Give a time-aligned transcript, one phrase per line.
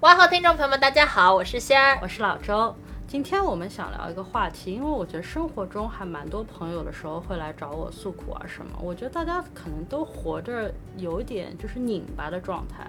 [0.00, 2.74] 哇好，听众朋友们，大家好，我是仙儿，我是老周。
[3.08, 8.78] 今天我们想聊一个话题，因为我觉得生活中还蛮多朋友的时候会来找我诉苦啊什么。
[8.82, 12.86] 我觉得大家可能都活着有一点就是拧巴的状态，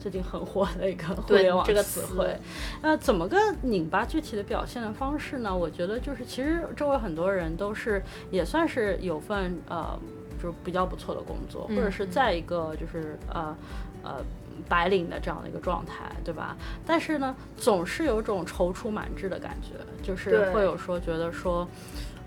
[0.00, 2.36] 最近很火的一个互联网这个词汇。
[2.82, 4.04] 那怎么个拧巴？
[4.04, 5.56] 具体的表现的方式呢？
[5.56, 9.96] 我觉得就是其实周围很多人都是也算是有份呃，
[10.42, 13.56] 就是比较不错的工作，或者是在一个就是呃
[14.02, 14.16] 呃。
[14.68, 16.56] 白领的这样的一个状态，对吧？
[16.86, 21.68] 但是呢，总是有种踌躇满志的感觉，就是会有说觉得说，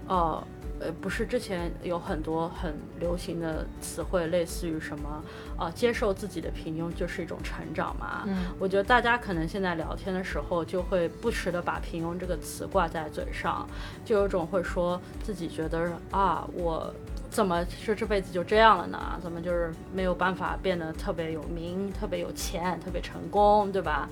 [0.07, 0.43] 呃
[0.79, 5.23] 呃，不是之前有很多很流行的词汇，类似于什么
[5.57, 8.23] 呃，接受自己的平庸就是一种成长嘛。
[8.25, 13.67] 嗯，我觉得大家可能现在聊天的时候，就会不时的把平庸这个词挂在嘴上，
[14.03, 16.93] 就有种会说自己觉得啊，我。
[17.31, 19.17] 怎么说这辈子就这样了呢？
[19.23, 24.09] 怎么就是没有办法变得特别有名、特别有钱、特别成功，对吧？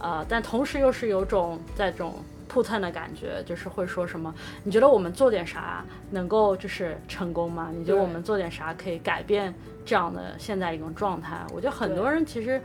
[0.00, 4.34] 呃，但同时又是有种在这种扑腾的感觉，就是会说什么？
[4.64, 7.68] 你觉得我们做点啥能够就是成功吗？
[7.76, 11.36] 你觉得我们做点啥可以改变这样的现在一种状态？
[11.52, 12.58] 我觉得很多人其实。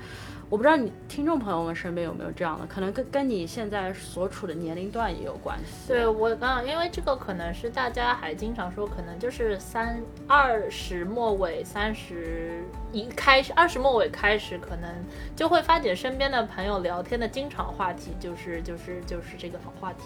[0.50, 5.90] 我不知道你听众朋友们身边有没有这样的，可能跟跟你现在所处的年龄段也有关系。
[5.90, 14.90] 对我刚刚，因为这个可能是大家还经常说，可能就是三二十末尾三十一开始，二十末尾开始，可能
[15.36, 20.00] 就会发觉身边的朋友聊天的经常话题就是就是就是这个话题。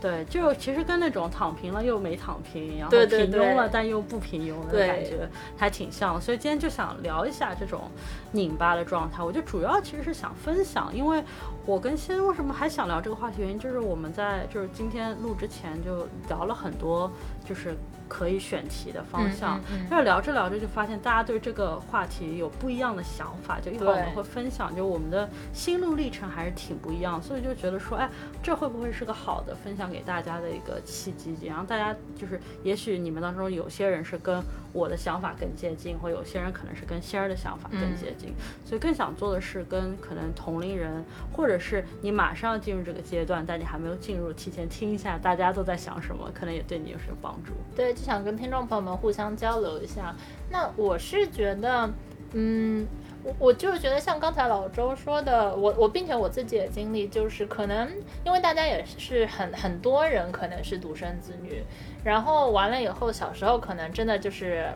[0.00, 6.20] 对，就其实跟那种躺平了又没躺平，然后平庸了但又不平庸的感觉还挺像。
[6.20, 7.90] 所以今天就想聊一下这种
[8.30, 9.22] 拧巴的状态。
[9.22, 11.22] 我就主要其实是想分享，因为
[11.68, 17.12] 我跟先为什么还想聊这个话题，原因就是我们在就是今天录之前就聊了很多，
[17.44, 17.76] 就是。
[18.08, 28.08] 可以选题的方向，但是聊着聊着就发现大家对这个话题有不一样的想法，就一会儿我们会分享，就我们的心路历程还是挺不一样，所以就觉得说，哎，
[28.42, 31.36] 这会不会是个好的分享给大家的一个契机？
[31.46, 34.42] 然后大家就是，也许你们当中有些人是跟
[34.78, 38.32] 我的想法更接近，或有些人可能是跟仙儿的想法更接近，
[38.64, 47.52] 所以更想做的是跟可能同龄人，或者是你马上要进入这个阶段，但你还没有进入，提前听一下大家都在想什么，可能也对你有什么帮助。
[47.76, 47.88] 对。
[47.98, 50.14] 就想跟听众朋友们互相交流一下。
[50.50, 51.90] 那我是觉得，
[52.32, 52.86] 嗯，
[53.24, 57.90] 我我就是觉得像刚才老周说的，我我并且我自己的经历就是，可能
[58.24, 61.62] 因为大家也是很很多人可能是独生子女，
[62.04, 64.66] 然后完了以后，小时候可能真的就是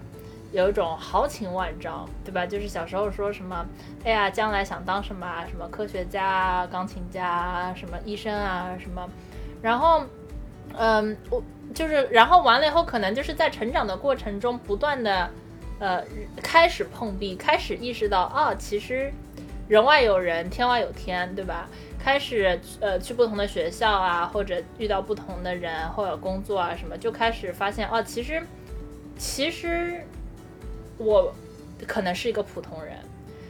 [0.52, 2.44] 有一种豪情万丈，对吧？
[2.44, 3.64] 就是小时候说什么，
[4.04, 9.08] 哎呀，将来想当什么，什么科学家、钢琴家、什么医生啊，什么，
[9.62, 10.04] 然后，
[10.76, 11.42] 嗯，我。
[11.72, 15.30] 就是，然后完了以后，可能就是在成长的过程中，不断的，
[15.82, 16.00] 呃，
[16.40, 19.12] 开始碰壁，开始意识到，啊，其实
[19.66, 21.68] 人外有人，天外有天，对吧？
[21.98, 28.40] 开始，呃，去不同的学校啊，或者遇到不同的人，或者工作啊什么，就开始发现，哦，其实，
[29.18, 30.04] 其实
[30.98, 31.34] 我
[31.84, 32.96] 可能是一个普通人。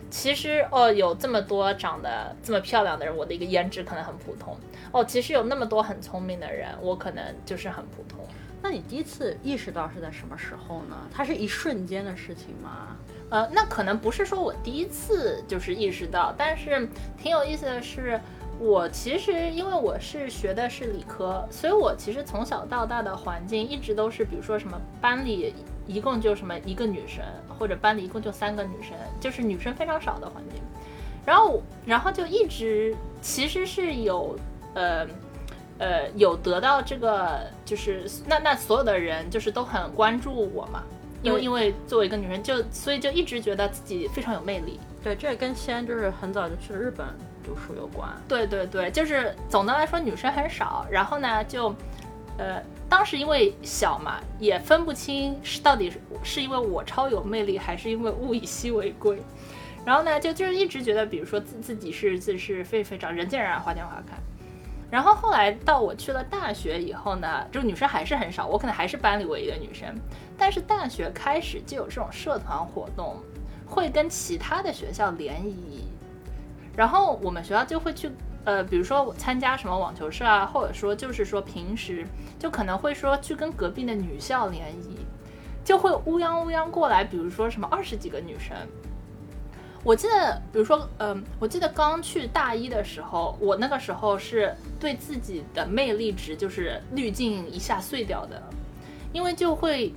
[0.08, 4.56] 其实哦，有这么多长得这么漂亮的人，我的一个颜值可能很普通。
[4.90, 8.18] 哦，其实有那么多很聪明的人，我可能就是很普通。
[8.62, 10.96] 那你第一次意识到是在什么时候呢？
[11.12, 12.96] 它是一瞬间的事情吗？
[13.28, 18.20] 呃，那可能不是说我第一次就是意识到，但是挺有意思的是，
[18.58, 25.54] 我其实因为我是学的是理科，所以我其实从小到大的环境一直都是，比如说什么班里。
[25.84, 27.24] 一共就什么一个女生，
[27.58, 30.62] 或者班里一共就三个女生，就是女生非常少的环境。
[31.26, 34.38] 然后，然后就一直其实是有，
[34.74, 35.04] 呃，
[35.78, 40.82] 呃，有得到这个，就是那那所有的人就是都很关注我嘛，
[41.22, 44.78] 因为因为作为一个女生，就所以就一直觉得自己非常有魅力。
[45.02, 47.06] 对，这也跟西安就是很早就去了日本
[47.44, 48.08] 读书有关。
[48.28, 51.74] 对对对，就是总的来说女生很少，然后呢就。
[52.38, 59.22] 呃，当时因为小嘛，也分不清是到底是是因为我超有魅力，还是因为物以稀为贵。
[59.84, 64.16] 然后呢，就就是一直觉得，比如说自自己是自是非非常人见人爱花见花开。
[64.92, 69.88] 然后后来到我去了大学以后呢，就女生还是很少，我可能还是班里唯一的女生。
[70.36, 73.16] 但是大学开始就有这种社团活动，
[73.66, 75.88] 会跟其他的学校联谊，
[76.76, 78.10] 然后我们学校就会去。
[78.44, 82.04] 呃，比如说我参加什么网球社啊，或者说就是说平时
[82.40, 84.98] 就可能会说去跟隔壁的女校联谊，
[85.64, 88.56] 就会乌泱乌泱过来，比如说什么二十几个女生。
[89.84, 98.40] 我记得，比如说，嗯，我记得刚去大一的时候，我那个时候是对自己的魅力值就是滤镜一下碎掉的，
[99.12, 99.92] 因为就会，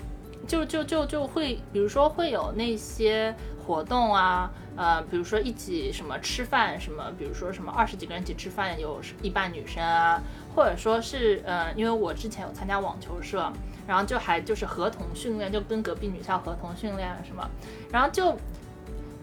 [0.47, 10.19] 就就就就会，比如说会有那些活动啊，呃，比如说一起什么吃饭什么，比如说什么二十几个人一起吃饭，有一半女生啊，
[10.55, 13.53] 或者说是，呃，因为我之前有参加网球社，
[13.85, 17.47] 然后就还就是合同训练，就跟隔壁女校合同训练什么，
[17.91, 18.35] 然后就。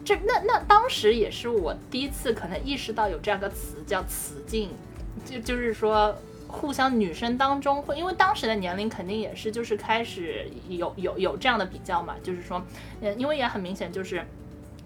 [0.04, 4.70] 这那那当时也是我第一次可能意识到有这样个词叫“雌竞”，
[5.24, 6.12] 就就是说
[6.48, 12.60] 互相女生当中会，因为当时的年龄肯定也是就是开始有有有这样的比较嘛，就是说，
[13.00, 14.26] 嗯，因为也很明显就是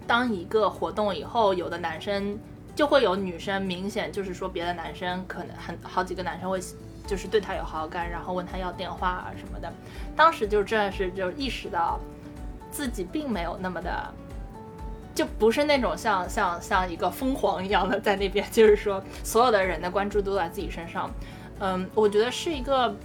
[0.05, 2.37] 当一个活动以后，有的男生
[2.75, 6.59] 就会有女生明显就是说别的男生可能很好几个男生会
[7.07, 9.73] 就是对他有好感，然后问他要电话啊什么的，
[10.15, 11.99] 当时就真的是就意识到
[12.69, 14.13] 自己并没有那么的。
[15.17, 21.09] 就不是那种像像像一个疯狂一样的在那边，就是说所有的人的关注都在自己身上，
[21.59, 22.95] 嗯，我觉得是一个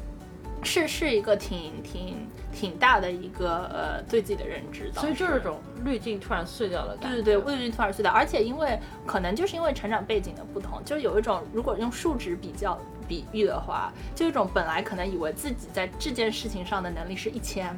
[0.63, 12.79] 是是一个挺挺挺大的一个呃对自己的认知，所以就是种滤镜突然碎掉了，对对对，滤镜突然碎掉，而且因为可能就是因为成长背景的不同，就有一种如果用数值比较
[13.09, 17.75] 比喻的话，就一种本来可能以为自己在这件事情上的能力是一千。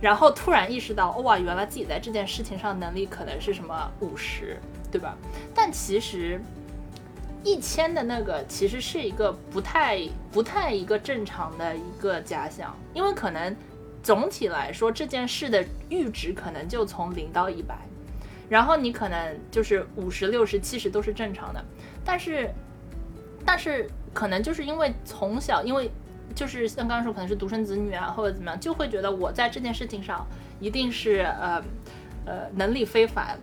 [0.00, 4.56] 然后突然意识到，哇，原来自己在这件事情上能力可能是什么五十，
[4.92, 5.16] 对吧？
[5.52, 6.40] 但其实
[7.42, 10.00] 一千的那个其实是一个不太
[10.30, 13.56] 不太一个正常的一个假想，因为可能
[14.02, 17.76] 总体来说这件事的阈值可能就从零到一百，
[18.48, 21.64] 然后你可能就是五十六十七十都是正常的，
[22.04, 22.48] 但是
[23.44, 25.90] 但是可能就是因为从小因为。
[26.34, 30.26] 就是像刚刚说，可能是独生子女啊，或者怎么样，就会觉得我在这件事情上
[30.60, 31.62] 一定是呃
[32.24, 33.38] 呃能力非凡，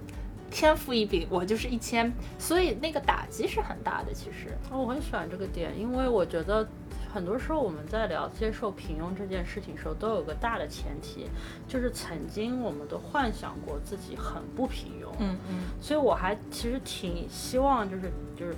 [0.49, 4.13] 天赋异禀，我就是一千，所以那个打击是很大的。
[4.13, 6.65] 其实，我很喜欢这个点，因为我觉得
[7.13, 11.27] 很多时候我们在聊接受平庸这件事情时候，都有个大的前提，
[11.67, 15.07] 就是曾经我们都幻想过自己很不平庸。
[15.19, 18.55] 嗯嗯，所以我还其实挺希望，就是就是。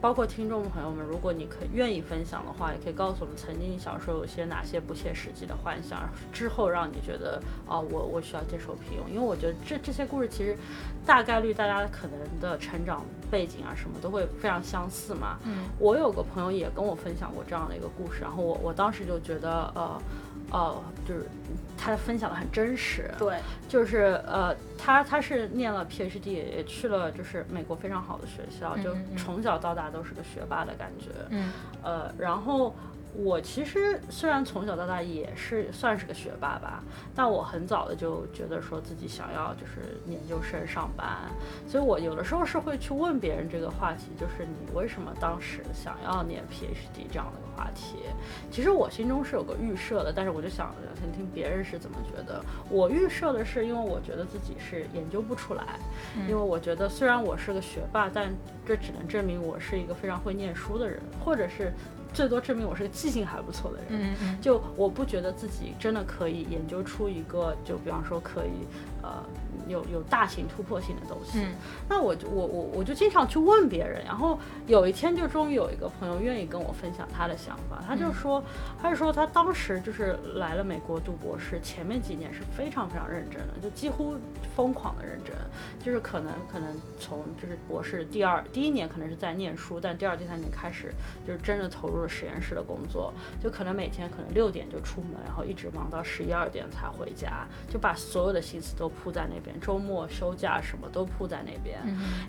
[0.00, 9.08] 包括听众朋友们，如果你可愿意分享的话，也可以告诉我们，曾经小时候有些哪些不切实际的幻想，之后让你觉得啊，我我需要接受平庸。
[9.08, 10.56] 因为我觉得这这些故事其实
[11.04, 15.38] 大概率大家可能的成长背景啊什么都会非常相似嘛。
[15.44, 20.00] 嗯，我有个朋友也跟我分享过这样的一个故事，然后我我当时就觉得呃。
[20.52, 21.26] 哦，就是
[21.76, 23.38] 他分享的很真实，对，
[23.68, 31.50] 就是呃，他他是念了 PhD，也去了就是美国非常好的学校，就从小到大都是个学霸的感觉，嗯，
[31.82, 32.74] 呃，然后。
[33.14, 36.82] 我其实虽然从小到大也是算是个学霸吧，
[37.14, 41.30] 但我很早的就觉得说自己想要就是研究生上班，
[41.68, 47.96] 所以我有的时候是会去问别人这个话题，就是你为什么当时想要念 PhD 这样的一个话题。
[48.50, 52.42] 其实我心中是有个预设的，但是我就想听听别人是怎么觉得。
[52.70, 55.78] 我预设的是，因为我觉得自己是研究不出来，
[56.26, 58.32] 因为我觉得虽然我是个学霸，但
[58.66, 61.74] 这只能证明我是一个非常会念书的人，或者是。
[62.12, 68.66] 最多证明我是个记性还不错的人，嗯嗯，就我不觉得自己真的可以研究出一个，就比方说可以，
[69.02, 69.24] 呃。
[69.68, 71.46] 有有大型突破性的东西，
[71.88, 78.42] 那我就我我我就经常去问别人，然后有一天就终于有一个朋友愿意跟我分享他的想法，他就说，
[78.82, 84.16] 他就说他当时就是来了美国读博士，前面几年是非常非常认真的，就几乎
[84.56, 85.32] 疯狂的认真，
[85.82, 90.92] 就是可能可能从就是博士第二第一年可能是在念书，但第二第三年开始
[91.24, 99.52] 就是真的投入了实验室的工作，就可能每天可能六点就出门，然后一直忙到十一二点才回家，就把所有的心思都扑在那边。
[99.60, 101.78] 周末休假什么都铺在那边，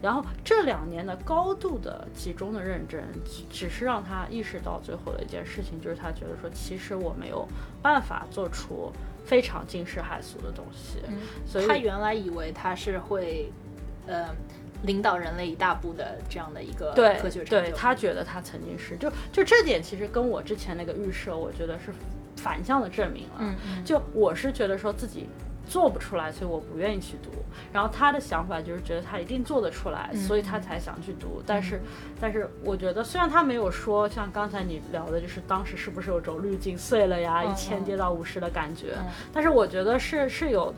[0.01, 3.03] 然后这两年的高度的集中的认真，
[3.49, 7.47] 只是让他意识到最后的一件事情，就是他觉得说，其实我没有
[7.81, 8.91] 办法做出
[9.25, 10.99] 非常惊世骇俗的东西。
[11.45, 13.51] 所以他原来以为他是会，
[14.05, 14.29] 呃，
[14.83, 21.91] 领导人类一大步的这样的一个科学对他觉得他曾经是，就就这点其实跟我之前那个预设，我觉得是
[22.35, 23.35] 反向的证明了。
[23.39, 25.27] 嗯，就我是觉得说自己。
[25.65, 27.29] 做不出来，所以我不愿意去读。
[27.71, 31.41] 然后他的想法就是觉得他一定做得出来，所以他才想去读。
[31.45, 31.81] 但是，
[32.19, 38.95] 但是我觉得虽然他没有说像刚才你聊的，就是当时是不是有种滤镜碎了呀，一千跌到五十的感觉。
[39.31, 40.73] 但是我觉得是是有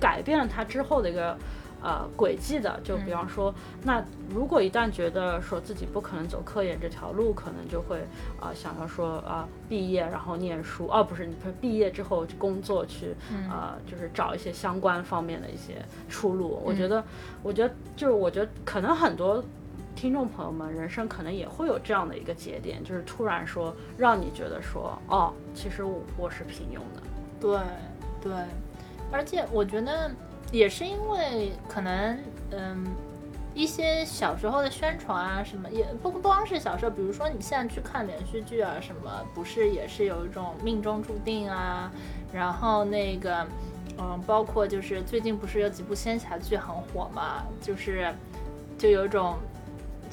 [0.00, 1.36] 改变了他之后的一个
[1.82, 2.78] 呃轨迹的。
[2.84, 7.98] 就比方说，那如果一旦觉得说自己不可能走科研这条路，可能就会
[8.40, 13.14] 啊想要说啊毕业然后念书，哦不是，你毕业之后工作去
[13.50, 16.62] 啊就是找一些相关方面的一些出路。
[16.64, 17.02] 我觉得，
[17.42, 19.44] 我觉得就是我觉得可能很多。
[19.94, 27.02] 听众朋友们，人生可能也会有这样的一个节点，就是突然说让你觉得说，哦，其实我我是平庸的。
[27.38, 27.60] 对
[28.22, 28.32] 对，
[29.12, 30.10] 而且我觉得
[30.50, 32.18] 也是因为可能，
[32.50, 32.86] 嗯，
[33.54, 41.90] 一些小时候的宣传啊什么，也不不光是小时候，比如说你现在去看连续剧啊什么，不是也是有一种命中注定啊，
[42.32, 43.46] 然后那个，
[43.98, 48.12] 嗯，包括就是最近不是有几部仙侠剧很火嘛，就是
[48.76, 49.36] 就有一种。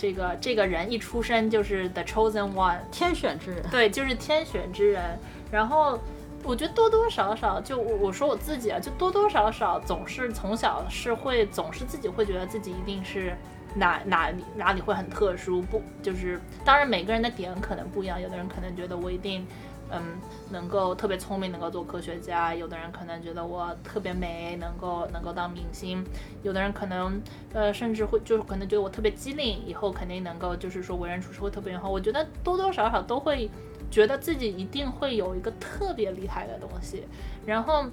[0.02, 3.62] 这个这个人一出生就是 the chosen one，天选之人。
[3.70, 5.20] 对，就是天选之人。
[5.52, 6.00] 然后
[6.44, 13.36] 我觉得多多少少，就我我说我自己啊，就多多少少总是从小是会总是自己会觉得自己一定是
[13.76, 19.46] 哪哪里哪里会很特殊，不就是当然每个人的点可能不一样，有的人可能觉得我一定。
[19.92, 20.20] 嗯，
[20.52, 22.54] 能够特别聪明，能够做科学家。
[22.54, 26.06] 有的人可能觉得我特别美，能够能够当明星。
[26.44, 27.22] 有的人可能，
[27.54, 31.90] 呃，甚至会就是可能觉得我特别机灵，以后肯定能够就是说为人处事会特别好。
[31.90, 33.50] 我觉得多多少少都会
[33.90, 37.06] 觉得自己一定会有一个特别厉害的东西。
[37.46, 37.86] 然后，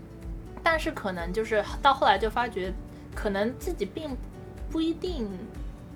[0.63, 2.73] 但是可能就是到后来就发觉，
[3.15, 4.17] 可能自己并
[4.71, 5.29] 不一定。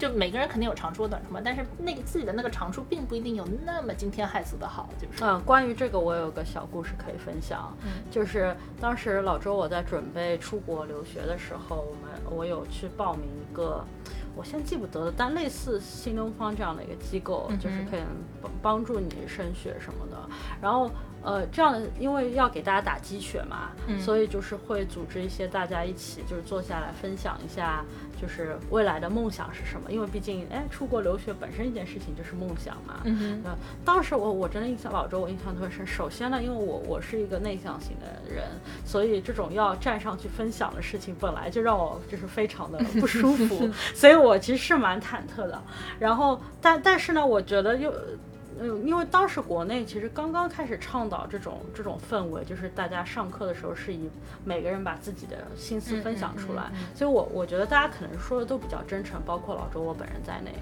[0.01, 5.23] 就每个人肯定有长处和短处嘛，但是那个自己的那个长处并不一定有那么惊天骇俗的好，就是。
[5.23, 7.73] 嗯，关于这个我有个小故事可以分享，
[8.11, 13.85] 就是当时老周我在准备出国留学的时候，我们我有去报名一个，
[14.35, 18.01] 我现在记不得了，但类似新东方这样的一个机构，就是可以
[18.41, 20.17] 帮帮助你升学什么的，
[20.63, 20.91] 然后。
[21.23, 27.85] 呃，这样的，因为要给大家打鸡血嘛，所以就是会组织一些大家一起，就是坐下来分享一下，
[28.21, 29.91] 就是未来的梦想是什么。
[29.93, 33.01] 因为毕竟，哎，出国留学本身一件事情就是梦想嘛。
[33.05, 35.87] 嗯呃，当时我我真的印象老周，我印象特别深。
[35.87, 38.45] 首先呢，因为我我是一个内向型的人，
[38.87, 45.63] 所以这种要站上去分享的事情，本来就让我就是非常的不舒服， 所以我其实是蛮忐忑的。
[45.99, 47.93] 然后，但但是呢，我觉得又。
[48.61, 54.09] 嗯，因为当时国内其实刚刚开始倡导这种这种氛围，就是大家上课的时候是以
[54.45, 60.53] 每个人把自己的心思分享出来，所以我我觉得大家可能说的都比较真诚，包括老周我本人在内。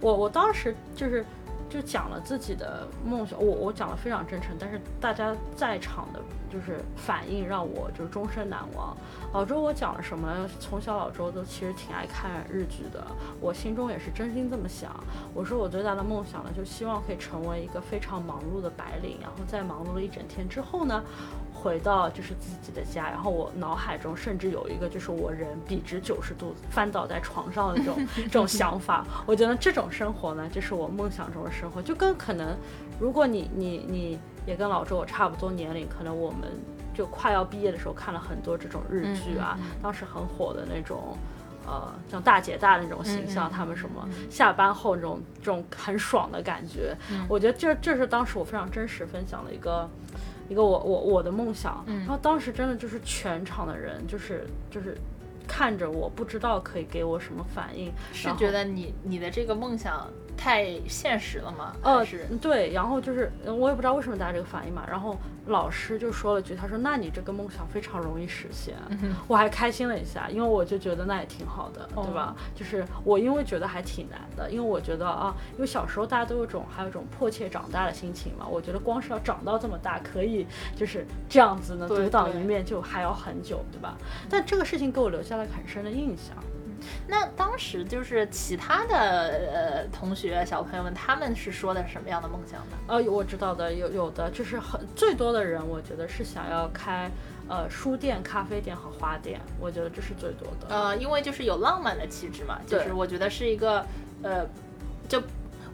[0.00, 1.24] 我我当时就是
[1.68, 6.20] 就讲了自己的梦想，我我讲的非常真诚，但是大家在场的。
[6.50, 8.96] 就是反应让我就终身难忘。
[9.34, 10.48] 老周，我讲了什么？
[10.58, 13.06] 从小老周都其实挺爱看日剧的，
[13.38, 14.90] 我心中也是真心这么想。
[15.34, 21.04] 我说我最大的梦想呢，就希望可以成为一个非常忙碌的白领，然后在忙碌了一整天之后呢，
[21.58, 29.04] 回到就是自己的家，然后我脑海中甚至有一个就是我人笔直九十度翻倒在床上的这种 这种想法。
[29.26, 32.56] 我觉得这种生活呢，就是我梦想中的生活，就跟可能
[33.00, 34.18] 如果你你你。
[34.46, 36.48] 也跟老周我差不多年龄，可能我们
[36.94, 41.18] 就快要毕业的时候看了很多这种日剧啊，当时很火的那种，
[41.66, 46.96] 呃，像大姐大那种形象，他们什么下班后那种这种很爽的感觉，
[47.28, 49.86] 我觉得这这是当时我非常真实分享的一个
[50.48, 54.96] 一个我我我的梦想，然后当时真的就是全场的人就是就是
[55.46, 60.08] 看着我不知道可以给我什么反应，是觉得你你的这个梦想。
[60.38, 61.74] 太现实了吗？
[61.82, 62.06] 呃，
[62.40, 64.84] 对，然后就是我也不知道为什么大家这个反应嘛。
[64.88, 65.16] 然后
[65.46, 68.74] 老师就说了句，他说：“那你这个梦想非常容易实现。”
[69.26, 72.36] 我还开心了一下，因为我就觉得那也挺好的，对吧？
[72.54, 78.46] 就是我因为觉得还挺难的，因为我觉得啊，因为小时候大家都有种还有种迫切长大的心情嘛。
[78.46, 83.96] 我觉得光是要长到这么大，可以就是这样子呢，独当一面就还要很久，对吧？
[84.30, 86.36] 但这个事情给我留下了很深的印象。
[87.06, 88.96] 那当时就是其他的
[89.52, 92.76] 呃同学小朋友们，他们是说的什么样的梦想呢？
[92.86, 97.10] 呃，我知道的有有的就是很最多的人，我觉得是想要开
[97.48, 100.68] 呃书店、咖啡店和花店，我觉得这是最多的。
[100.68, 103.84] 呃，因为就是有浪漫的气质嘛，就是我觉得是一个
[104.22, 104.46] 呃，
[105.08, 105.22] 就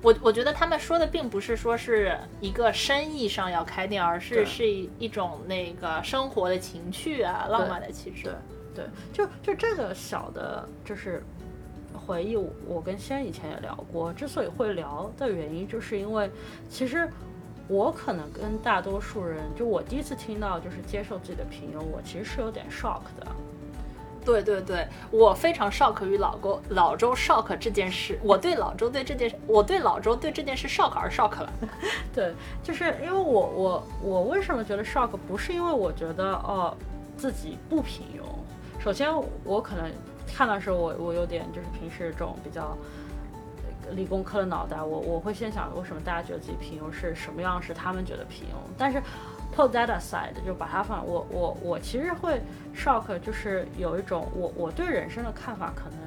[0.03, 8.25] 我我觉得他们说的并不是说是一个生意上要开店，而是是一种那个生活的情趣啊，浪漫的气质。
[8.25, 8.33] 对。
[8.33, 8.39] 对，
[9.13, 11.23] 就就这个小的，就是
[11.93, 12.37] 回忆。
[12.37, 16.31] 我跟仙以前也聊过，之所以会聊的原因，就是因为
[16.69, 17.09] 其实
[17.69, 23.27] 我可能跟大多数人，就我第一次听到就是接受自己的平庸，我其实是有点 shock 的。
[24.25, 28.19] 对对对，我非常 shock 于老公老周 shock 这件事。
[28.23, 31.53] 我对老周对这件事，我对老周对这件事 shock 而 shock 了。
[32.11, 36.75] 对，就是因为我我我为什么觉得 shock，不是因为我觉得哦
[37.19, 38.25] 自己不平庸。
[38.85, 39.11] 首先，
[39.45, 39.91] 我可能
[40.27, 42.77] 看的时候我我有点就是平时这种比较
[43.93, 49.03] 理工科的脑袋，我我会先想为什么大家觉得自己平庸是什么样是他们觉得平庸，但是
[49.57, 52.43] put that aside 就把它放我我我其实会
[52.77, 55.99] shock 就是有一种我我对人生的看法可能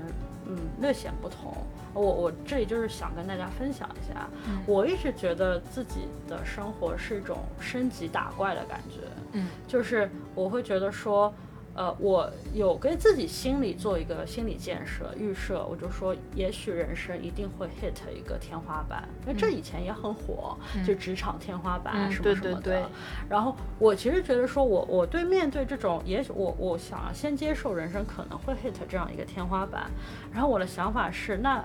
[0.45, 1.57] 嗯略显不同。
[1.95, 4.29] 我我这里就是想跟大家分享一下，
[4.67, 8.99] 我一直觉得自己的生活是一种升级打怪的感觉，
[9.31, 11.33] 嗯，就是我会觉得说。
[11.77, 22.89] 呃，我有给自己心里做一个心理建设预设，我就说，也许人生一定会 hit 一个天花板，因为这以前也很火，就职场天花板什么什么的。
[23.29, 29.91] 然后我其实觉得说，我我对面对这种，也许我我想要先接受人生可能会 hit 这样一个天花板，
[30.33, 31.63] 然后我的想法是，那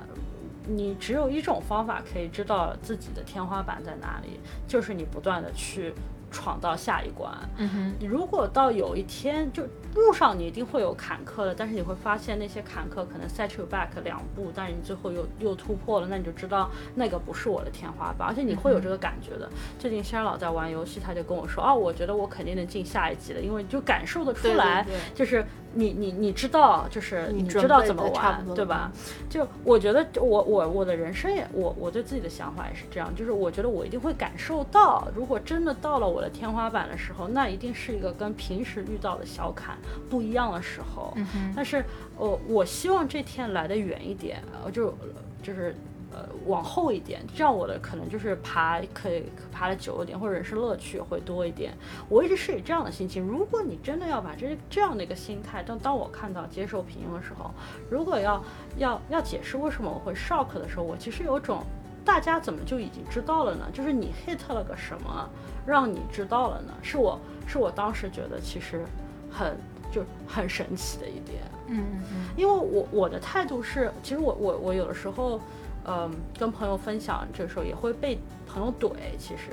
[0.68, 4.38] 你只有一种方法可以知道自己的天花板在哪里，
[4.68, 5.94] 就是你不断的去。
[6.32, 7.30] 闯到下一关。
[7.58, 9.62] 嗯哼，如果到有一天，就
[9.94, 19.48] 路上你一定会有坎坷的，但是你会发现那些坎坷可能 set you back 两步，但是你最后又又突破了，那你就知道那个不是我的天花板，而且你会有这个感觉的。
[19.78, 25.44] 最近仙人老在玩游戏，他就跟我说，哦，我觉得我肯定能进下一级的，因为就感受得出来，就是。
[25.74, 28.90] 你你你知道，就是你知道怎么玩，对吧？
[29.28, 39.76] 就我觉得，我我我的人生也，我我对自己的想法也是这样，就是我觉得我一定会感受到，如果真的到了我的天花板的时候，那一定是一个跟平时遇到的小坎
[40.08, 41.16] 不一样的时候。
[41.54, 41.84] 但是，
[42.16, 44.94] 我我希望这天来的远一点，就
[45.42, 45.74] 就是。
[46.14, 51.72] 呃，往后一点，这样我的可能就是爬可以爬的久一点，或者人生乐趣会多一点。
[52.06, 53.22] 我一直是以这样的心情。
[53.26, 57.50] 如果你真的要把这这样的一个心态，当当我看到接受平庸的时候，
[57.88, 58.44] 如果要
[58.76, 61.64] 要要解释为什么我会 shock 的时候，我其实有种
[62.04, 63.64] 大家怎么就已经知道了呢？
[63.72, 65.26] 就是你 hit 了个什么，
[65.64, 66.74] 让你知道了呢？
[66.82, 68.84] 是我是我当时觉得其实
[69.30, 69.56] 很
[69.90, 71.40] 就很神奇的一点。
[71.68, 75.40] 嗯嗯，因为我我的态度是，其实我我我有的时候。
[75.84, 78.90] 嗯，跟朋友分享这时候也会被朋友怼。
[79.18, 79.50] 其实，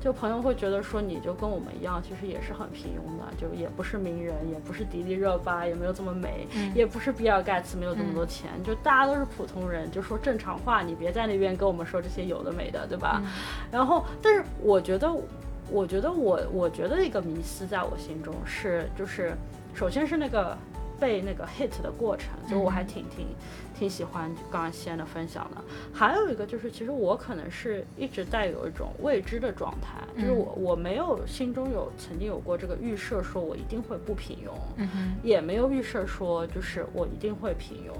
[0.00, 13.22] 就朋友会觉得说，你就跟我们一样，其实也是很平庸的，就也不是名人，也不是迪丽热巴，也没有这么美，也不是比尔盖茨，没有这么多钱，就大家都是普通人，就说正常话，你别在那边跟我们说这些有的没的，对吧？
[13.70, 15.12] 然后，但是我觉得，
[15.70, 19.34] 我觉得我，我觉得一个迷思在我心中是，就是
[19.74, 20.56] 首先是那个。
[20.98, 23.26] 被那个 hit 的过程，就我还挺挺
[23.78, 25.62] 挺喜欢刚刚西安的分享的。
[25.92, 34.50] 还有一个就是，其实我可能是一直带有一种未知的状态，就是我我没有心中有曾经有过这个预设，说我一定会不平庸，
[35.22, 37.92] 也没有预设说就是我一定会平庸，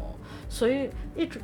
[0.49, 1.41] 所以一直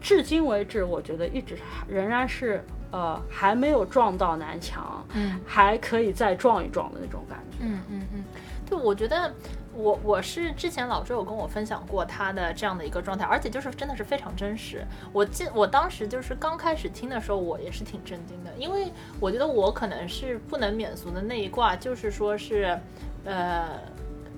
[0.00, 8.24] 至今为止，我觉得一直仍然是呃还没有撞到南墙，嗯，还可以再撞一撞的那种感觉，嗯嗯嗯，
[8.68, 9.34] 对，我觉得。
[9.76, 14.84] 我我是之前老周有跟我分享过他的这样的一个状态，而且就是真的是非常真实。
[15.12, 22.78] 我记我当时就是刚开始听的时候，我也是挺震惊的，因为我觉得我可能是不能免俗的那一卦，就是说是，
[23.24, 23.68] 呃，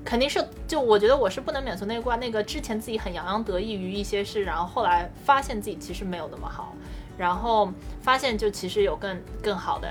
[0.04, 2.16] 肯定是就我觉得我是不能免俗那一卦。
[2.16, 6.74] 那个之前自己很洋洋得意于一些事，然后后来发现自己其实没有那么好，
[7.16, 7.70] 然后
[8.02, 9.88] 发现就其实有更更好的、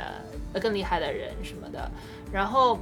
[0.60, 1.90] 更厉害的人什么的，
[2.32, 2.78] 然后。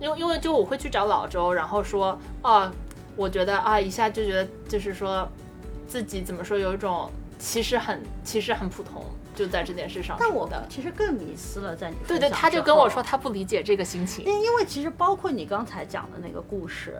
[0.00, 2.72] 因为因为就我会去找老周，然后说啊，
[3.16, 5.28] 我觉得啊，一下就觉得就是说，
[5.88, 9.04] 自己怎么说有一种其实很其实很普通，
[9.36, 10.16] 就在这件事上。
[10.18, 16.96] 但我的其实更迷失了，在你对对，他就跟我说他不理解这个心情，因因为其实包括你刚才讲的那个故事。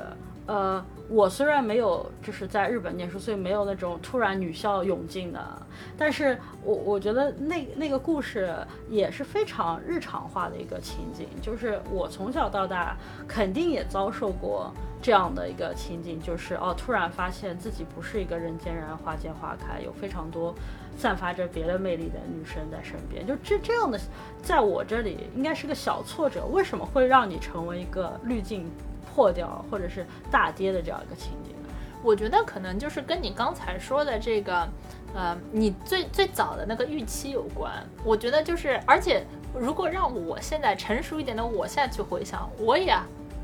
[0.48, 5.66] 呃，我虽然没有就是在日本念书，所以没有那种突然女校涌进的，
[5.98, 8.56] 但是我我觉得那那个故事
[8.88, 12.96] 也是非常日常化的一个情景，就是我从小到大
[13.26, 14.72] 肯定也遭受过
[15.02, 20.54] 这样的一个情景，就是哦，突然发现自己不是一个人见人爱花见花开，有非常多
[20.96, 23.98] 散发着别的魅力的女生在身边，就这这样的，
[24.42, 28.70] 在我这里应该是个小挫折，为什么会让你成为一个滤镜？
[29.14, 31.54] 破掉或者是大跌的这样一个情景，
[32.02, 34.68] 我觉得可能就是跟你刚才说的这个，
[35.14, 37.72] 呃，你最最早的那个预期有关。
[38.04, 39.24] 我觉得就是，而且
[39.58, 42.94] 如果让我现在成熟一点的，我现在去回想，我也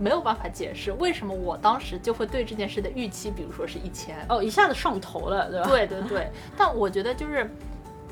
[0.02, 5.68] 没有办法解释为什么我当时就会对这件事的预期，比如说是一千哦，一下子上头了，对吧？
[5.68, 6.30] 对对对。
[6.56, 7.48] 但我觉得就是，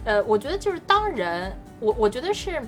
[0.04, 2.62] 呃，我觉得就是当人，我我觉得是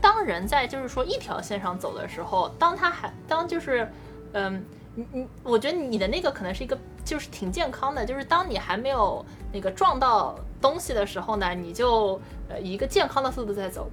[0.00, 3.86] 当人在就是说一条线上走的时候，当他还当就是。
[4.34, 4.62] 嗯，
[4.94, 13.88] 你你，我觉得你的那个可能是一个，就是挺健康的，就是当你还没有那个撞到东西的时候呢，你就呃以一个健康的速度在走。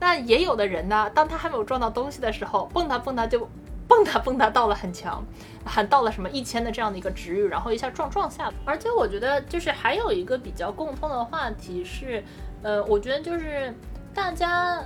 [0.00, 3.46] 那也有的人呢，当他还没有撞到东西的时候，蹦跶蹦跶就嘣
[3.94, 5.22] 蹦跶蹦跶到了很强，
[5.64, 8.52] 还到了什么一千的这样的一个值域，然后一下撞撞下。
[8.64, 12.22] 而且我觉得就是还有一个比较共通的话题是，
[12.62, 13.72] 呃，我觉得就是
[14.12, 14.82] 大家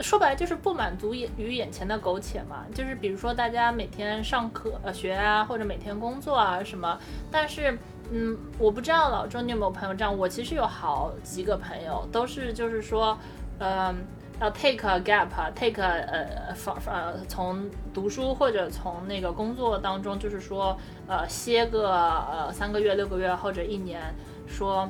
[0.00, 6.98] 说白了就是不满足于眼前的苟且嘛，就是比如说大家每天上课呃学啊，或者每天工作啊什么，
[7.30, 7.76] 但是。
[8.10, 10.16] 嗯，我不知道老周你有没有朋友这样？
[10.16, 13.14] 我其实有好几个朋友，都是就是说，
[13.58, 13.94] 嗯，
[14.40, 24.00] 要 take a gap，take 呃，放呃，从读书或者从那个工作当中，就是说，呃，歇个呃三个月、六个月或者一年，
[24.46, 24.88] 说，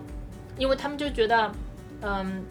[0.57, 1.51] 因为他们就觉得，
[2.03, 2.45] 嗯，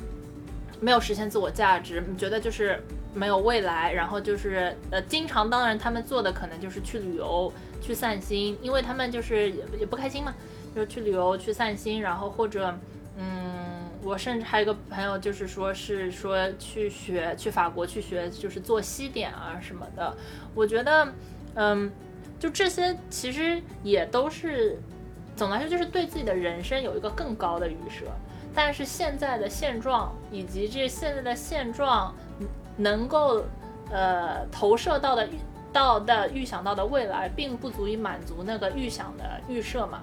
[0.80, 2.82] 没有实现自我价值，你觉得就是
[3.14, 10.34] 没有未来，然后就是呃，经常当然他们做的可能就是去旅游、去散心，因为他们就是也也不开心嘛。
[10.76, 12.72] 就是去旅游去散心，然后或者，
[14.08, 20.16] 我甚至还有一个朋友，就是说是说去学去法国去学，就是做西点啊什么的。
[20.56, 21.14] 我觉得，
[21.56, 21.92] 嗯，
[22.40, 24.80] 就这些其实也都是，
[25.36, 28.06] 总的来说就是对自己的人生有一个更高的预设。
[28.56, 32.16] 但是现在的现状以及这现在的现状
[32.78, 33.44] 能够
[33.92, 35.28] 呃投射到的
[35.74, 40.02] 到的预想到的未来，并不足以满足那个预想的预设嘛。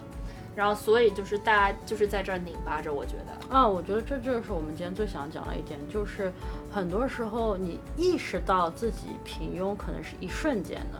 [0.55, 6.33] 然后，所以就是大家就是在这儿拧巴着，我觉得啊，我觉得这就是我们今天最想讲的一点，就是
[6.71, 10.99] 很多时候你意识到自己平庸，可能是一瞬间的，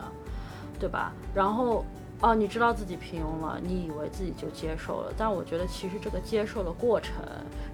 [0.79, 1.11] 对吧？
[1.33, 1.85] 然后。
[2.21, 7.13] 哦，你知道自己平庸了，你以为自己就接受了，但我觉得其实这个接受的过程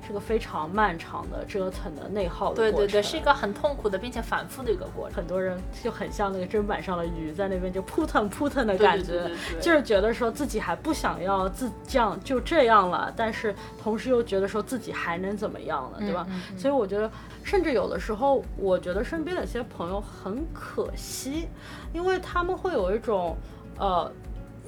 [0.06, 2.76] 是个非常漫长的、折腾的、内耗的过程。
[2.76, 5.16] 对对对，是一个很痛苦的，并且反复的一个过程。
[5.16, 9.30] 很多人就很像那个砧板上的鱼，在那边就扑腾扑腾的感觉，
[9.62, 16.28] 就是觉得说自己还不想要自这样就这样了，但是同时又觉得说自己还能怎么样了，对吧？
[16.58, 17.10] 所以我觉得，
[17.44, 21.48] 甚至有的时候，我觉得身边的一些朋友很可惜，
[21.94, 23.38] 因为他们会有一种
[23.78, 24.12] 呃。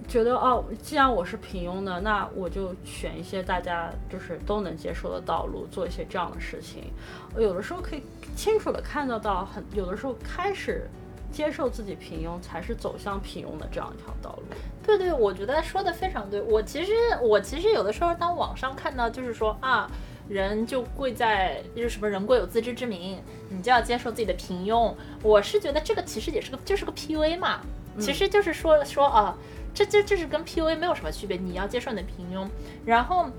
[0.08, 6.92] 觉得哦，既然我是平庸的，那我就选一些大家就是都能接受的道路，做一些这样的事情。
[7.38, 8.04] 有的时候可以
[8.36, 10.90] 清楚的看得到，很有的时候开始
[11.32, 14.44] 接受自己平庸，才是走向平庸的这样一条道路。
[14.84, 16.42] 对对，我觉得说的非常对。
[16.42, 19.90] 我其实我其实有的时候当网上看到就是说啊，
[20.28, 24.94] 人就贵在就是什么人贵有自知之明，你就要接受自己的平庸。
[25.24, 27.62] 我是觉得这个其实也是个就是个 PUA 嘛，
[27.98, 29.38] 其实就是说说啊。
[29.74, 32.48] 这这这是跟 PUA 没有什么区别，你要接受你的平庸，
[32.86, 33.30] 然后，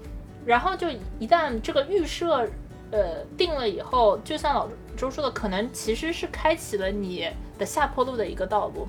[0.44, 2.46] 然后就一旦这个预设，
[2.90, 8.88] 呃，定了以后，就像老周说的，可能其实是开启了你的下坡路的一个道路。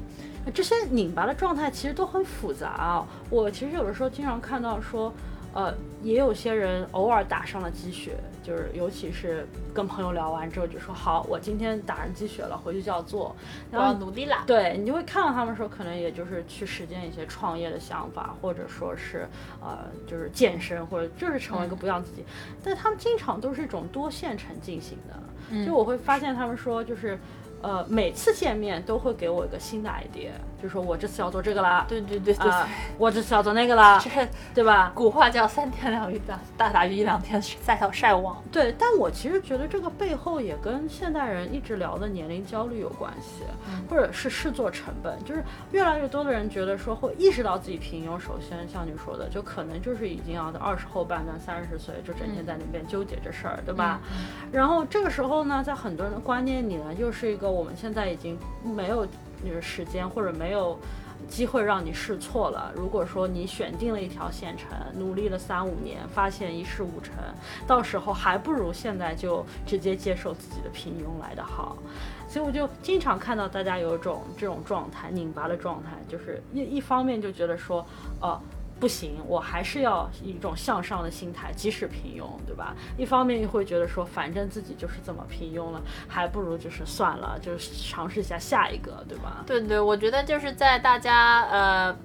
[0.53, 3.07] 这些拧巴的状态其实都很复杂啊。
[3.29, 5.13] 我其实有的时候经常看到说。
[5.55, 13.33] 呃，也有些人偶尔打上了鸡血，就是尤其是跟朋友聊完之后就说好，我今天打上鸡血了，回去就要做，
[13.71, 14.43] 然后努力啦。
[14.45, 19.25] 对你就会看到他们说，可能也就是去实践一些创业的想法，或者说是
[19.61, 22.25] 呃，就是健身，或者就是成为一个不一样自己。
[22.61, 27.17] 但他们经常都是一种多线程进行的，就我会发现他们说就是。
[27.65, 30.29] 呃，每次见面都会给我一个新的 idea，
[30.61, 32.51] 就说我这次要做这个啦，对对对对，
[32.95, 34.91] 我这次要做那个啦，这对吧？
[34.93, 38.39] 古话叫三天两鱼大大打鱼一两天晒到晒网。
[38.51, 43.41] 对，但我其实觉得这个背后也跟现代人一直聊的年龄焦虑有关系，
[43.89, 48.19] 或者是试做成本，就是越来越多的人觉得说会意识到自己平庸。
[48.19, 53.99] 首先像你说的，就可能就是已经要在二十后半段三十岁，就整天在那边纠结这事儿，对吧？
[54.51, 57.54] 然后这个时候呢，在很多人的观念里呢，又是一个。
[57.55, 59.07] 我们现在已经没有
[59.43, 60.77] 那个时间或者没有
[61.29, 62.71] 机会让你试错了。
[62.75, 67.13] 如果说你选定了一条线程，努力了三五年，发现一事无成，
[67.65, 71.77] 到时候还不如现在就直接接受自己的平庸来的好。
[72.27, 77.85] 所以我就经常看到大家有一种这种状态，拧巴的状态，就是一一方面就觉得说，
[78.21, 78.39] 呃。
[78.79, 82.75] 不行，我还是要一种向上的心态，即使平庸，对吧？
[82.97, 89.43] 一方面又会觉得说，反正自己就是这么平庸了，还不如就是算了，就是尝试一下下一个，对吧？
[89.47, 91.95] 对对，我觉得就是在大家呃，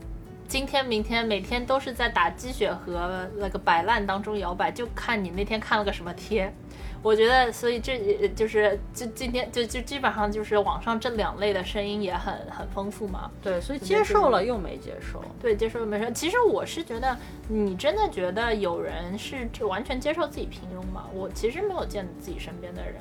[0.47, 6.55] 今天、明天、每天都是在打鸡血和那个摆烂当中摇摆，就看你那天看了个什么贴。
[7.03, 13.31] 我觉得，所以这也就是就今天就就基本上就是网上这两类的声音也很很丰富嘛。
[13.43, 15.23] 对，所以接受了又没接受。
[15.41, 16.11] 对，接受又没受。
[16.11, 17.17] 其实我是觉得，
[17.49, 21.07] 你真的觉得有人是完全接受自己平庸吗？
[21.15, 22.97] 我其实没有见自己身边的人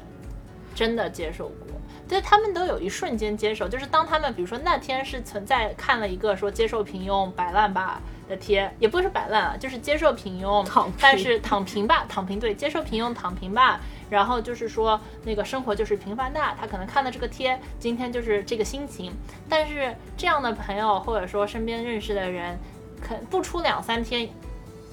[0.73, 1.68] 真的接受过。
[2.09, 10.67] 对他们都有一瞬间接受，就是当他们比如说那天是存在看了一个说接受平庸摆烂吧的贴，也不是摆烂啊，就是接受平庸，
[10.99, 13.79] 但是躺平吧，躺平对，接受平庸，躺平吧。
[14.09, 19.13] 然后就是说那个生活就是平凡的，他可能看了这个贴，今天就是这个心情。
[19.47, 22.57] 但是这样的朋友或者说身边认识的人，
[22.99, 24.27] 肯不出两三天。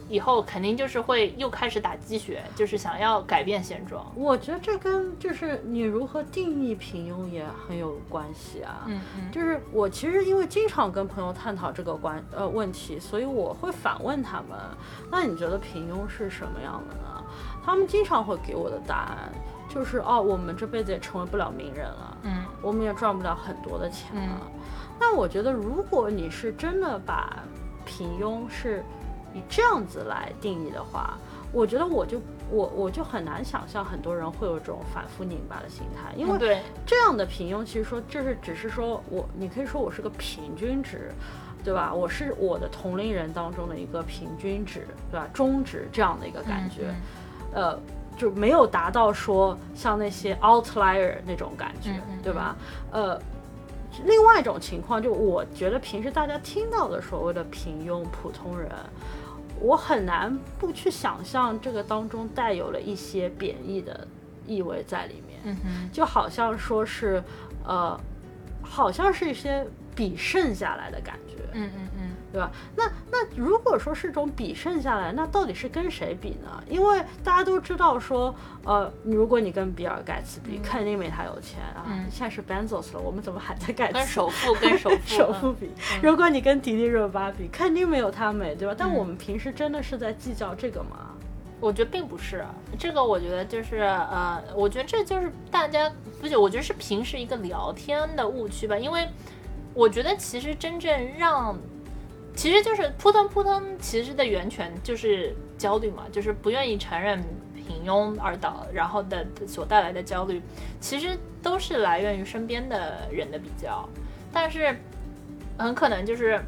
[0.09, 4.07] 以后肯定就是会又开始打鸡血，就是想要改变现状。
[4.15, 8.85] 我觉得这跟就是你如何定义平庸也很有关系啊。
[8.87, 14.57] 嗯嗯，就是我其实因为经常跟朋友探讨这个关呃问题，所以我会反问他们：
[15.11, 17.25] 那你觉得平庸是什么样的呢？
[17.65, 19.33] 他们经常会给我的答案
[19.69, 24.41] 就是哦，我们这辈子也成为不了名人了，嗯，我们也赚不了很多的钱了。
[25.01, 27.43] 那我觉得如果你是真的把
[27.85, 28.85] 平庸是。
[29.37, 31.19] 以这样子来定义的话，
[31.53, 32.21] 我觉得我就
[32.51, 41.13] 我我就很难想象很多人会有这种反复拧巴的心态，因为这样的平庸其实说就是只是说我你可以说我是个平均值，
[41.63, 41.93] 对吧？
[41.93, 45.29] 我是我的同龄人当中的一个平均值，对吧？
[45.33, 46.95] 中值这样的一个感觉，
[47.53, 47.79] 呃，
[48.17, 51.91] 就没有达到说像那些 outlier 那种感觉，
[52.23, 52.57] 对吧？
[52.93, 53.21] 呃，
[54.05, 58.71] 另外一种情况，就我觉得平时大家听到的所谓的平庸普通人。
[59.61, 64.07] 我很难不去想象这个当中带有了一些贬义的
[64.47, 65.57] 意味在里面，
[65.93, 67.23] 就好像说是，
[67.65, 67.99] 呃，
[68.63, 71.96] 好像是一些比剩下来的感觉，嗯嗯嗯。
[72.37, 72.51] 对吧？
[72.77, 76.63] 那那如果说是种比剩下来，那到底是跟谁比呢？
[76.69, 81.89] 因为大家都知道说，呃，如果你跟比尔盖茨比，肯定没他有钱啊。
[82.11, 83.95] 现在是 Benzos 了，我们怎么还在盖茨？
[83.95, 85.71] 跟首富 跟首富首富比，
[86.03, 88.75] 如果你跟迪丽热巴比，肯定没有他美，对吧？
[88.77, 91.13] 但我们平时真的是在计较这个吗？
[91.59, 92.45] 我觉得并不是，
[92.79, 98.77] 这个我觉得就是呃，我觉得这就是大家不是，我觉得是平时一个聊天的误区吧。
[98.77, 99.09] 因为
[99.73, 101.59] 我觉得其实真正让
[102.35, 107.23] 其实就是扑腾扑腾，其实的源泉就是焦虑嘛，就是不愿意承认
[107.55, 110.43] 平庸而导，然后的所带来的焦虑，
[110.79, 113.89] 其实都是来源于身边的人的比较，
[114.31, 114.79] 但是
[115.57, 116.39] 很可能就是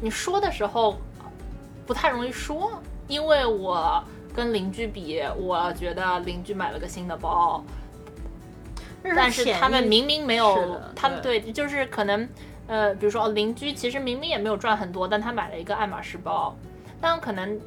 [0.00, 0.96] 你说的时候
[1.86, 4.02] 不太容易说，因为我
[4.34, 7.62] 跟邻居比，我觉得邻居买了个新的包，
[9.14, 12.26] 但是他们明明没有，他们对，就是可能。
[12.66, 16.54] 呃，比如说哦，邻居其实明明也没有赚很多，但他买了一个爱马仕包，
[17.00, 17.60] 但可能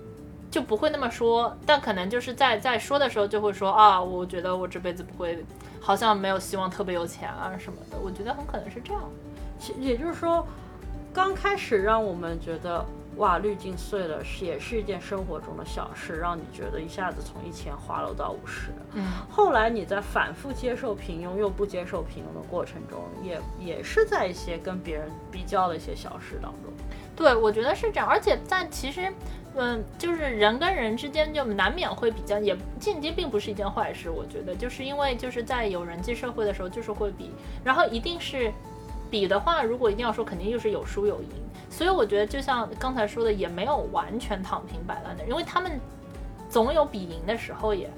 [0.51, 5.43] 就不会那么说，但可能就是在在说的时候就会说啊，我觉得我这辈子不会，
[5.79, 9.01] 好像没有希望特别有钱啊什么的，我觉得很可能是这样。
[9.59, 10.45] 其也就是说，
[11.13, 12.85] 刚开始让我们觉得。
[13.19, 18.69] 哇，滤镜碎了，是也是一件生活中的小事，让你觉得一下子从一千滑落到五十。
[18.93, 26.71] 嗯，后来你在反复接受平庸又不接受平庸的过程中，也也是在一些跟别人比较的一些小事当中。
[27.13, 28.07] 对，我觉得是这样。
[28.07, 29.11] 而且在其实，
[29.53, 34.09] 嗯，就是人跟人之间就难免会比较，也间接并不是一件坏事。
[34.09, 37.31] 我觉得就是因为就是在有人际社会的时候，就是会比，
[37.65, 38.49] 然后一定是
[39.11, 41.27] 比的话，如果一定要说，肯定就是有输有赢。
[41.69, 45.79] 所以我觉得，就像刚才说的，也没有完全躺平摆烂的，因为他们
[46.49, 47.89] 总有比赢的时候，也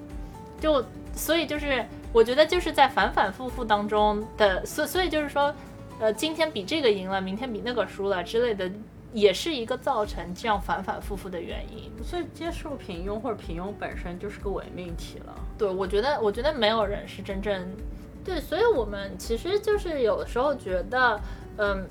[0.60, 0.84] 就
[1.16, 5.54] 所以就是我觉得就是在反反复复当中的，所所以就是说，
[6.00, 8.70] 呃，今天比这个赢了，明天比那个输了之类的，
[9.14, 11.90] 也是一个造成这样反反复复的原因。
[12.04, 15.34] 所以接受平庸或者平庸本身就是个伪命题了。
[15.58, 17.74] 对，我觉得我觉得没有人是真正
[18.26, 21.20] 对，所以我们其实就是有的时候觉得，
[21.58, 21.90] 嗯。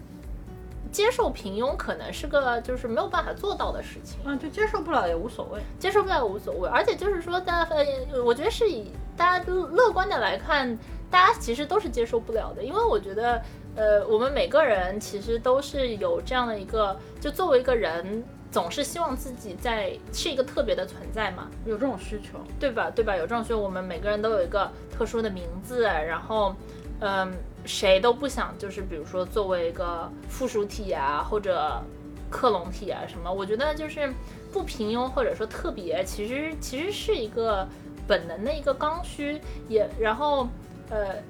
[0.90, 6.68] 接受平庸可能是个就是没有办法做到的事情，嗯，就接受不了也无所谓，接受不了也无所谓。
[6.68, 10.76] 而且就是说，大家呃，我觉得是以大家都乐观的来看，
[11.11, 13.40] 大家其实都是接受不了的，因为我觉得，
[13.76, 22.90] 呃，我们每个人其实都是有这样的一个，就作为一个人，总是希望自己在是一个特别的存在嘛，有这种需求，对吧？
[22.90, 23.14] 对吧？
[23.16, 26.55] 有这种需求，我们每个人都有一个特殊的名字，然后，
[26.98, 27.33] 嗯。
[27.70, 31.80] 谁都不想，就是比如说作为一个附属体啊，或者
[32.28, 34.12] 克隆体啊什么，我觉得就是
[34.52, 37.66] 不平庸或者说特别，其实其实是一个
[38.09, 40.48] 本能的一个刚需，也然后
[40.90, 41.22] 呃，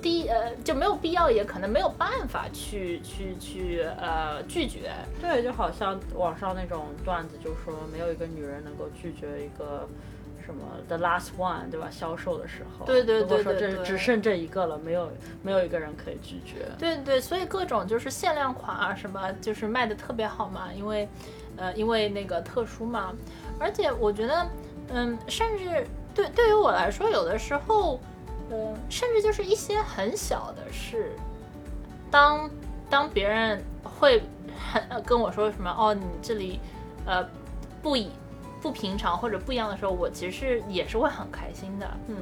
[0.00, 4.92] 第一呃就没有必要，也可能没有办法去去去呃拒绝。
[5.20, 9.88] 对，就好像网上那种段子，就说没有一个女人能够拒绝一个。
[10.48, 11.90] 什么 the last one 对吧？
[11.90, 16.66] 销售的时候，对对对对对，只剩这一个了，没有没有一个人可以拒绝。
[16.78, 21.06] 对对，所以各种就是限量款啊，什么就是卖的特别好嘛，因为，
[21.58, 23.12] 呃，因为那个特殊嘛。
[23.60, 24.46] 而且我觉得，
[24.94, 28.00] 嗯，甚至对对于我来说，有的时候，
[28.50, 31.12] 嗯，甚至就是一些很小的事，
[32.10, 32.48] 当
[32.88, 34.22] 当别人会
[34.72, 36.58] 很跟我说什么哦，你这里
[37.04, 37.22] 呃
[37.82, 38.10] 不以
[38.60, 41.86] 不平常或者不一样的时候，我其实也是会很开心的。
[42.08, 42.16] 嗯，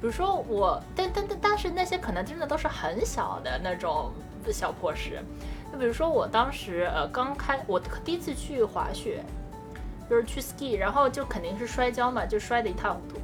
[0.00, 4.12] 比如说我，但但但但是那些可能真的都是很小的那种
[4.52, 5.22] 小破事。
[5.72, 9.22] 就比如说我当时呃刚开我第一次去滑雪，
[10.08, 13.20] 就是去 ski，然后就肯定是摔跤嘛，就摔得一塌糊涂。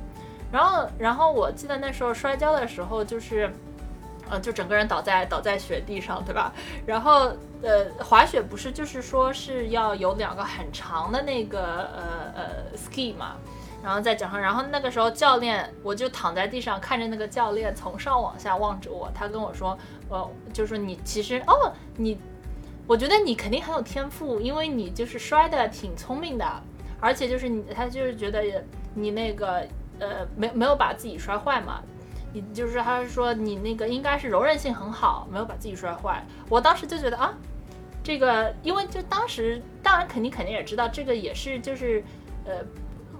[0.53, 3.51] 然后，然后我记得那时候摔跤的时候，就是，
[4.31, 6.53] 呃，就整个人倒在倒在雪地上，对吧？
[6.87, 7.33] 然后，
[7.65, 12.45] 呃，滑雪不是就是说是要有两个很长的那个呃呃
[12.77, 13.37] ski 嘛，
[13.83, 19.77] 然后再脚上，然后那个时候教练，我就躺在地上看着那个教练从上往下望着我，他跟我说，
[20.09, 22.19] 呃，就说你其实哦，你，
[22.87, 26.45] 我觉得你肯定很有天赋，因为你就是摔的挺聪明的，
[27.01, 28.43] 而且就是你，他就是觉得
[28.95, 29.67] 你那个。
[30.01, 31.81] 呃，没没有把自己摔坏嘛？
[32.33, 36.21] 你就是他是说你那个应该是柔韧性很好，没有把自己摔坏。
[36.49, 37.33] 我当时就觉得啊，
[38.05, 42.05] 这个因为就当时当然肯定肯定也知道这个也是就是
[42.45, 42.63] 呃，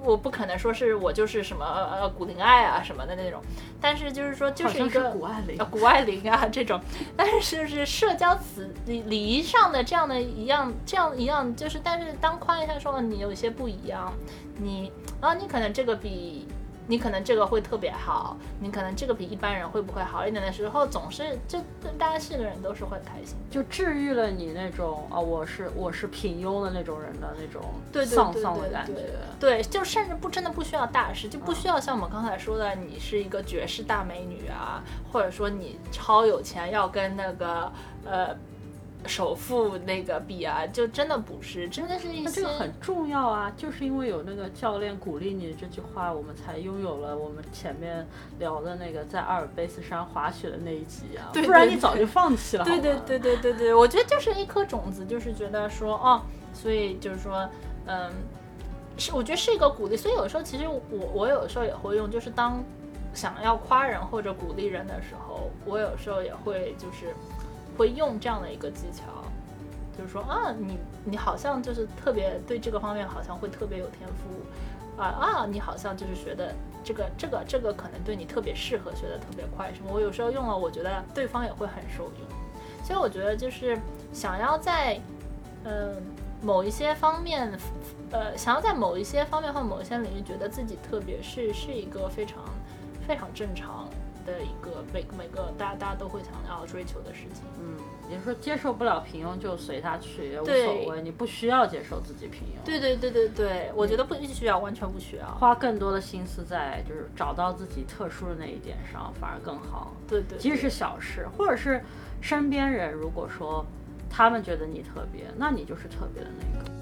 [0.03, 3.41] 我不可能说是我就是什么呃古灵爱啊什么的那种，
[3.81, 6.79] 但是就是说就是一个古爱玲古爱玲啊这种，
[7.17, 14.13] 但是就是社交词礼礼仪上的这样的一样这样一样就是，但是当夸一下说你有一些不一样，
[14.59, 16.47] 你啊你可能这个比。
[16.87, 21.59] 你可能这个会特别好，你可能这个比一般人会不会好一点的时候，总是就
[21.99, 27.63] 大家是个人都是会开心，就治愈了你那种啊，我是我是平庸的那种人的那种
[28.05, 28.95] 丧丧的感觉。
[29.41, 37.73] 对，就甚至不真的不需要大师，就不需要像我们刚才说的，你是一个绝世大美女啊，或者说你超有钱要跟那个
[38.05, 38.37] 呃。
[39.07, 42.31] 首富那个比啊，就真的不是，真的是一些。
[42.31, 48.07] 这个很重要啊，就是因为有那个教练鼓励你这句话，我们才拥有了我们前面
[48.39, 52.65] 聊的那个在阿尔卑斯山滑雪的那一集啊，不然你早就放弃了。
[52.65, 57.49] 对对对对对对，我觉得就是一颗种子，就是觉得说哦，所以就是说，
[57.87, 58.11] 嗯，
[58.97, 60.81] 是我觉得是一个鼓励，所以有时候其实我
[61.13, 62.65] 我有时候也会用，就是当
[63.13, 67.15] 想要夸人或者鼓励人的时候，我有时候也会就是。
[67.77, 69.25] 会用这样的一个技巧，
[69.97, 79.91] 就是说啊，你你好像就是特别对这个方面好像会特别有天赋，啊啊，你好像就是学的这个这个这个可能对你特别适合，学的特别快什么。
[79.93, 82.85] 我有时候用了，我觉得对方也会很受用。
[82.85, 83.79] 所以我觉得就是
[84.13, 85.01] 想要在
[85.65, 86.03] 嗯
[86.43, 87.51] 某一些方面，
[88.11, 92.45] 呃，想要在某一些方面或某一些领域觉得自己特别是是一个非常
[93.09, 93.89] 非常正常。
[94.25, 97.77] 的一个每每个大家大家都会想要追求的事情，嗯，
[98.11, 102.65] 也就是说接受不了平庸就随他去也无所谓，你不需要接受自己平庸。
[102.65, 109.93] 对对对对对，我觉得不需要，完全不需要，花更多的心思在就是找到自己特殊的那一点上，反而更好。
[110.09, 111.83] 对对，即使是小事，或者是
[112.21, 113.65] 身边人如果说
[114.11, 116.74] 他们觉得你特别，那你就是特别的那个。